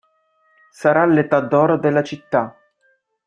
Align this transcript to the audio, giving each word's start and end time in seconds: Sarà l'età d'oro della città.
Sarà 0.71 1.05
l'età 1.05 1.41
d'oro 1.41 1.77
della 1.77 2.01
città. 2.01 2.55